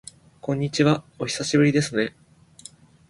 [0.41, 2.15] こんにちは、お久しぶりですね。